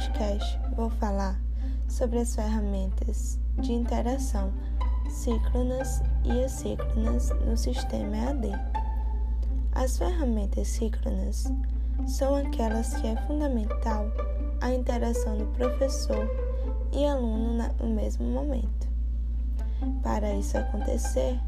podcast 0.00 0.58
vou 0.74 0.88
falar 0.88 1.38
sobre 1.86 2.20
as 2.20 2.34
ferramentas 2.34 3.38
de 3.58 3.74
interação 3.74 4.50
síncronas 5.10 6.02
e 6.24 6.42
assíncronas 6.42 7.28
no 7.44 7.54
sistema 7.54 8.16
EAD. 8.16 8.48
As 9.72 9.98
ferramentas 9.98 10.68
síncronas 10.68 11.52
são 12.06 12.34
aquelas 12.34 12.94
que 12.94 13.08
é 13.08 13.16
fundamental 13.26 14.06
a 14.62 14.72
interação 14.72 15.36
do 15.36 15.44
professor 15.48 16.26
e 16.92 17.04
aluno 17.04 17.62
no 17.78 17.90
mesmo 17.90 18.24
momento. 18.24 18.88
Para 20.02 20.34
isso 20.34 20.56
acontecer, 20.56 21.38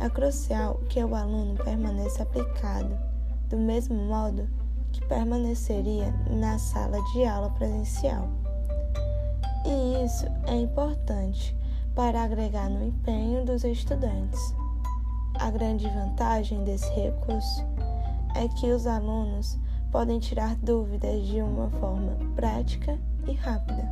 é 0.00 0.08
crucial 0.08 0.80
que 0.88 1.02
o 1.02 1.12
aluno 1.12 1.56
permaneça 1.56 2.22
aplicado 2.22 2.96
do 3.48 3.56
mesmo 3.56 3.96
modo 3.96 4.48
que 4.96 5.06
permaneceria 5.06 6.10
na 6.30 6.58
sala 6.58 6.98
de 7.12 7.24
aula 7.24 7.50
presencial. 7.50 8.28
E 9.66 10.04
isso 10.04 10.26
é 10.46 10.54
importante 10.54 11.54
para 11.94 12.22
agregar 12.22 12.70
no 12.70 12.82
empenho 12.82 13.44
dos 13.44 13.62
estudantes. 13.64 14.54
A 15.38 15.50
grande 15.50 15.86
vantagem 15.88 16.64
desse 16.64 16.88
recurso 16.94 17.62
é 18.34 18.48
que 18.48 18.72
os 18.72 18.86
alunos 18.86 19.58
podem 19.92 20.18
tirar 20.18 20.56
dúvidas 20.56 21.26
de 21.26 21.42
uma 21.42 21.68
forma 21.72 22.16
prática 22.34 22.98
e 23.26 23.32
rápida. 23.32 23.86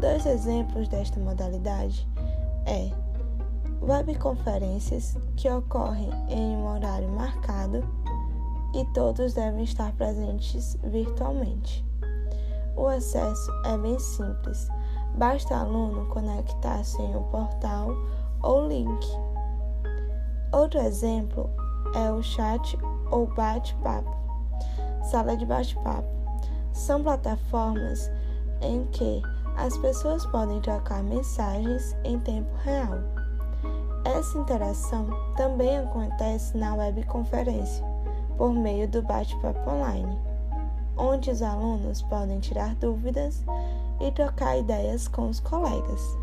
Dois 0.00 0.24
exemplos 0.26 0.86
desta 0.86 1.18
modalidade 1.18 2.06
é 2.66 2.90
webconferências 3.82 5.16
que 5.36 5.50
ocorrem 5.50 6.10
em 6.28 6.56
um 6.56 6.66
horário 6.66 7.08
marcado 7.08 7.82
e 8.74 8.84
todos 8.92 9.34
devem 9.34 9.64
estar 9.64 9.92
presentes 9.92 10.76
virtualmente. 10.82 11.84
O 12.76 12.86
acesso 12.86 13.50
é 13.66 13.76
bem 13.76 13.98
simples, 13.98 14.68
basta 15.16 15.54
o 15.54 15.58
aluno 15.58 16.06
conectar-se 16.06 17.00
em 17.02 17.16
um 17.16 17.24
portal 17.24 17.90
ou 18.42 18.68
link. 18.68 19.06
Outro 20.52 20.80
exemplo 20.80 21.50
é 21.94 22.10
o 22.10 22.22
chat 22.22 22.78
ou 23.10 23.26
bate-papo, 23.26 24.16
sala 25.10 25.36
de 25.36 25.44
bate-papo. 25.44 26.08
São 26.72 27.02
plataformas 27.02 28.10
em 28.62 28.84
que 28.86 29.20
as 29.56 29.76
pessoas 29.78 30.24
podem 30.26 30.60
trocar 30.60 31.02
mensagens 31.02 31.94
em 32.04 32.18
tempo 32.20 32.50
real. 32.62 32.98
Essa 34.04 34.38
interação 34.38 35.08
também 35.36 35.76
acontece 35.76 36.56
na 36.56 36.74
webconferência 36.74 37.84
por 38.40 38.54
meio 38.54 38.88
do 38.88 39.02
bate-papo 39.02 39.68
online, 39.68 40.18
onde 40.96 41.30
os 41.30 41.42
alunos 41.42 42.00
podem 42.00 42.40
tirar 42.40 42.74
dúvidas 42.76 43.44
e 44.00 44.10
trocar 44.12 44.56
ideias 44.56 45.06
com 45.06 45.28
os 45.28 45.40
colegas. 45.40 46.16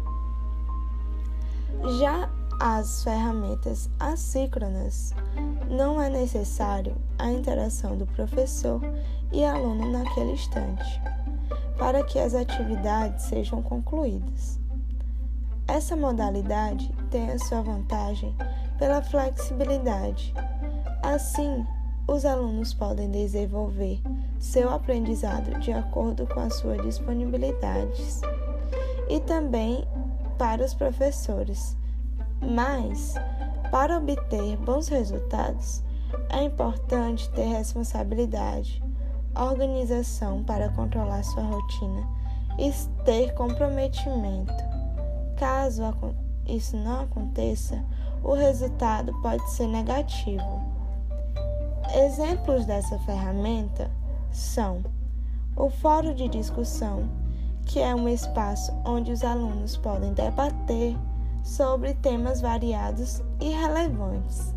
Já 1.99 2.27
as 2.59 3.03
ferramentas 3.03 3.87
assíncronas, 3.99 5.13
não 5.69 6.01
é 6.01 6.09
necessário 6.09 6.95
a 7.19 7.29
interação 7.29 7.95
do 7.95 8.07
professor 8.07 8.81
e 9.31 9.45
aluno 9.45 9.91
naquele 9.91 10.31
instante, 10.31 10.99
para 11.77 12.03
que 12.03 12.17
as 12.17 12.33
atividades 12.33 13.25
sejam 13.25 13.61
concluídas. 13.61 14.59
Essa 15.67 15.95
modalidade 15.95 16.91
tem 17.11 17.29
a 17.29 17.37
sua 17.37 17.61
vantagem 17.61 18.35
pela 18.79 19.03
flexibilidade. 19.03 20.33
Assim, 21.03 21.63
os 22.07 22.25
alunos 22.25 22.73
podem 22.73 23.11
desenvolver 23.11 24.01
seu 24.39 24.69
aprendizado 24.69 25.59
de 25.59 25.73
acordo 25.73 26.25
com 26.25 26.39
as 26.39 26.55
suas 26.55 26.81
disponibilidades 26.81 28.21
e 29.09 29.19
também 29.19 29.85
para 30.37 30.63
os 30.63 30.73
professores. 30.73 31.75
Mas, 32.41 33.15
para 33.71 33.97
obter 33.97 34.55
bons 34.57 34.87
resultados, 34.87 35.83
é 36.29 36.43
importante 36.43 37.29
ter 37.31 37.45
responsabilidade, 37.45 38.81
organização 39.35 40.43
para 40.43 40.69
controlar 40.69 41.23
sua 41.23 41.43
rotina 41.43 42.07
e 42.57 42.71
ter 43.03 43.33
comprometimento. 43.33 44.53
Caso 45.35 45.83
isso 46.47 46.77
não 46.77 47.01
aconteça, 47.01 47.83
o 48.23 48.33
resultado 48.33 49.13
pode 49.21 49.49
ser 49.51 49.67
negativo. 49.67 50.76
Exemplos 51.95 52.65
dessa 52.65 52.99
ferramenta 52.99 53.89
são 54.31 54.83
o 55.55 55.69
Fórum 55.69 56.13
de 56.13 56.27
Discussão, 56.27 57.09
que 57.65 57.79
é 57.79 57.95
um 57.95 58.07
espaço 58.09 58.73
onde 58.85 59.11
os 59.11 59.23
alunos 59.23 59.77
podem 59.77 60.13
debater 60.13 60.95
sobre 61.43 61.93
temas 61.95 62.41
variados 62.41 63.21
e 63.39 63.49
relevantes. 63.49 64.53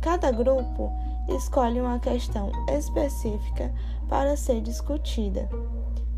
Cada 0.00 0.30
grupo 0.32 0.92
escolhe 1.28 1.80
uma 1.80 1.98
questão 1.98 2.50
específica 2.68 3.72
para 4.08 4.36
ser 4.36 4.60
discutida, 4.60 5.48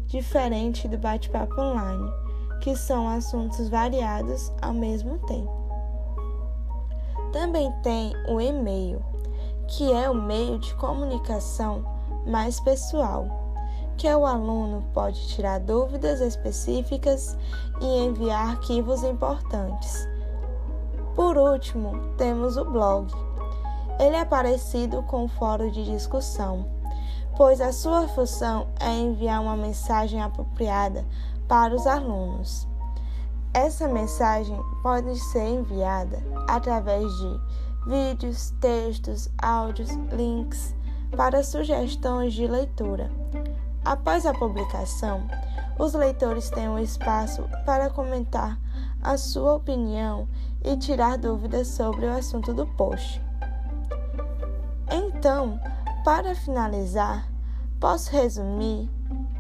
diferente 0.07 0.89
do 0.89 0.99
bate-papo 0.99 1.61
online, 1.61 2.11
que 2.63 2.75
são 2.75 3.07
assuntos 3.07 3.69
variados 3.69 4.51
ao 4.63 4.73
mesmo 4.73 5.19
tempo. 5.27 5.53
Também 7.33 7.71
tem 7.83 8.13
o 8.29 8.41
e-mail 8.41 9.05
que 9.69 9.93
é 9.93 10.09
o 10.09 10.15
meio 10.15 10.59
de 10.59 10.75
comunicação 10.75 11.85
mais 12.27 12.61
pessoal, 12.61 13.27
que 13.97 14.09
o 14.09 14.27
aluno 14.27 14.85
pode 14.93 15.27
tirar 15.29 15.61
dúvidas 15.61 16.21
específicas 16.21 17.37
e 17.81 18.05
enviar 18.05 18.51
arquivos 18.51 19.03
importantes. 19.03 20.07
Por 21.15 21.37
último, 21.39 22.15
temos 22.19 22.57
o 22.57 22.65
blog. 22.65 23.13
Ele 23.99 24.17
é 24.17 24.25
parecido 24.25 25.03
com 25.05 25.25
o 25.25 25.29
fórum 25.29 25.71
de 25.71 25.85
discussão, 25.85 26.67
pois 27.37 27.61
a 27.61 27.73
sua 27.73 28.07
função 28.09 28.67
é 28.79 28.91
enviar 28.91 29.41
uma 29.41 29.57
mensagem 29.57 30.23
apropriada 30.23 31.05
para 31.49 31.75
os 31.75 31.87
alunos. 31.87 32.69
Essa 33.55 33.89
mensagem 33.89 34.61
pode 34.83 35.19
ser 35.19 35.49
enviada 35.49 36.23
através 36.47 37.11
de 37.11 37.41
vídeos, 37.87 38.53
textos, 38.61 39.31
áudios, 39.41 39.91
links 40.13 40.75
para 41.17 41.43
sugestões 41.45 42.35
de 42.35 42.47
leitura. 42.47 43.11
Após 43.85 44.27
a 44.27 44.35
publicação, 44.35 45.27
os 45.79 45.95
leitores 45.95 46.51
têm 46.51 46.69
um 46.69 46.79
espaço 46.79 47.49
para 47.65 47.89
comentar 47.89 48.59
a 49.03 49.17
sua 49.17 49.55
opinião 49.55 50.27
e 50.65 50.77
tirar 50.77 51.17
dúvidas 51.17 51.69
sobre 51.69 52.07
o 52.07 52.13
assunto 52.13 52.53
do 52.53 52.67
post. 52.67 53.23
Então, 54.91 55.61
para 56.05 56.35
finalizar, 56.35 57.29
posso 57.79 58.11
resumir 58.11 58.91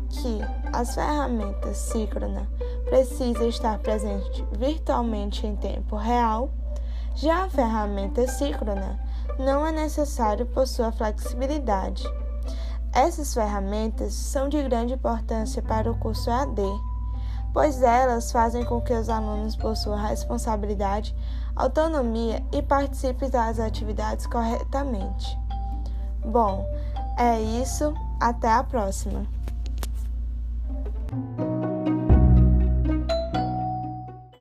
que 0.08 0.40
as 0.72 0.94
ferramentas 0.94 1.76
síncrona 1.78 2.48
precisam 2.84 3.48
estar 3.48 3.78
presentes 3.80 4.44
virtualmente 4.52 5.46
em 5.46 5.56
tempo 5.56 5.96
real 5.96 6.50
já 7.16 7.44
a 7.44 7.50
ferramenta 7.50 8.28
síncrona 8.28 9.00
não 9.38 9.66
é 9.66 9.72
necessário 9.72 10.44
por 10.46 10.66
sua 10.68 10.92
flexibilidade. 10.92 12.04
Essas 12.92 13.32
ferramentas 13.32 14.12
são 14.12 14.48
de 14.48 14.62
grande 14.62 14.94
importância 14.94 15.62
para 15.62 15.90
o 15.90 15.98
curso 15.98 16.30
AD, 16.30 16.62
pois 17.52 17.82
elas 17.82 18.30
fazem 18.30 18.64
com 18.64 18.80
que 18.82 18.92
os 18.92 19.08
alunos 19.08 19.56
possuam 19.56 19.96
responsabilidade, 19.96 21.16
autonomia 21.54 22.44
e 22.52 22.60
participem 22.60 23.30
das 23.30 23.58
atividades 23.58 24.26
corretamente. 24.26 25.38
Bom, 26.22 26.66
é 27.18 27.40
isso. 27.40 27.94
Até 28.20 28.50
a 28.50 28.62
próxima! 28.62 29.26